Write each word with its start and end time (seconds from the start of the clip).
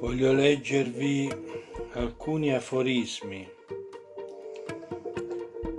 Voglio 0.00 0.32
leggervi 0.32 1.28
alcuni 1.92 2.54
aforismi. 2.54 3.46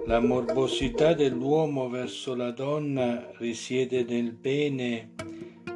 La 0.05 0.20
morbosità 0.20 1.16
dell'uomo 1.16 1.89
verso 1.89 2.36
la 2.36 2.52
donna 2.52 3.32
risiede 3.39 4.04
nel 4.04 4.32
bene 4.34 5.14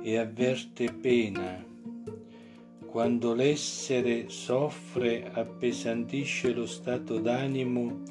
e 0.04 0.18
avverte 0.20 0.94
pena. 0.94 1.66
Quando 2.86 3.34
l'essere 3.34 4.30
soffre 4.30 5.28
appesantisce 5.34 6.54
lo 6.54 6.68
stato 6.68 7.18
d'animo 7.18 8.04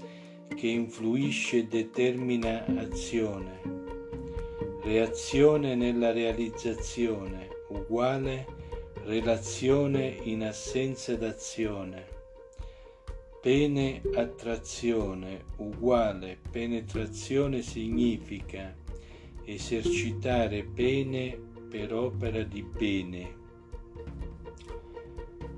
che 0.53 0.67
influisce 0.67 1.59
e 1.59 1.67
determina 1.69 2.65
azione. 2.77 3.61
Reazione 4.83 5.77
nella 5.77 6.11
realizzazione 6.11 7.51
uguale 7.69 8.63
relazione 9.05 10.17
in 10.23 10.45
assenza 10.45 11.15
d'azione. 11.15 12.07
Pene 13.41 14.01
attrazione 14.15 15.45
uguale 15.59 16.39
penetrazione 16.51 17.61
significa 17.61 18.75
esercitare 19.45 20.65
pene 20.65 21.39
per 21.69 21.93
opera 21.93 22.43
di 22.43 22.63
bene. 22.63 23.43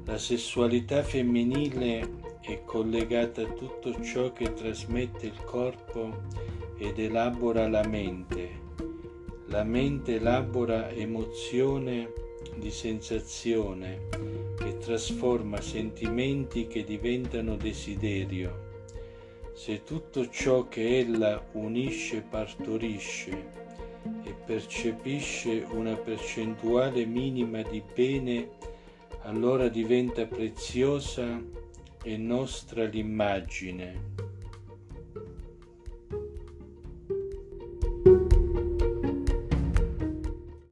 La 0.05 0.19
sessualità 0.19 1.05
femminile 1.05 2.15
è 2.41 2.65
collegata 2.65 3.43
a 3.43 3.53
tutto 3.53 4.03
ciò 4.03 4.33
che 4.33 4.53
trasmette 4.55 5.27
il 5.27 5.45
corpo 5.45 6.25
ed 6.79 6.99
elabora 6.99 7.69
la 7.69 7.87
mente. 7.87 8.66
La 9.57 9.65
mente 9.65 10.17
elabora 10.17 10.91
emozione 10.91 12.13
di 12.57 12.71
sensazione 12.71 14.01
che 14.55 14.77
trasforma 14.77 15.63
sentimenti 15.63 16.67
che 16.67 16.85
diventano 16.85 17.57
desiderio. 17.57 18.83
Se 19.55 19.83
tutto 19.83 20.29
ciò 20.29 20.69
che 20.69 20.99
ella 20.99 21.43
unisce 21.53 22.21
partorisce 22.21 23.31
e 24.25 24.35
percepisce 24.45 25.67
una 25.71 25.97
percentuale 25.97 27.07
minima 27.07 27.63
di 27.63 27.83
bene, 27.95 28.51
allora 29.23 29.69
diventa 29.69 30.27
preziosa 30.27 31.43
e 32.03 32.17
nostra 32.19 32.85
l'immagine. 32.85 34.26